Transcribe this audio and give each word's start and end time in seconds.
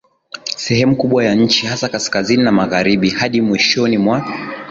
sehemu 0.57 0.95
kubwa 0.95 1.23
ya 1.23 1.35
nchi 1.35 1.65
hasa 1.67 1.89
kaskazini 1.89 2.43
na 2.43 2.51
magharibi 2.51 3.09
hadi 3.09 3.41
mwishoni 3.41 3.97
mwa 3.97 4.35